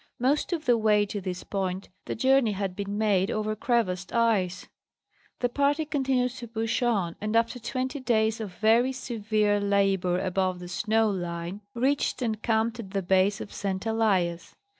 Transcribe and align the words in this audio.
Most 0.17 0.51
of 0.51 0.65
the 0.65 0.79
way 0.79 1.05
to 1.05 1.21
this 1.21 1.43
point 1.43 1.89
the 2.05 2.15
journey 2.15 2.53
had 2.53 2.75
been 2.75 2.97
made 2.97 3.29
over 3.29 3.55
crevassed 3.55 4.11
ice. 4.11 4.67
The 5.41 5.47
party 5.49 5.85
continued 5.85 6.31
to 6.31 6.47
push 6.47 6.81
on, 6.81 7.15
and 7.21 7.35
after 7.35 7.59
twenty 7.59 7.99
days 7.99 8.41
of 8.41 8.51
very 8.55 8.93
severe 8.93 9.59
labor 9.59 10.17
above 10.19 10.57
the 10.59 10.69
snow 10.69 11.07
line 11.11 11.61
reached 11.75 12.23
and 12.23 12.41
camped 12.41 12.79
at 12.79 12.89
the 12.89 13.03
base 13.03 13.39
of 13.41 13.53
St. 13.53 13.85
Elias. 13.85 14.55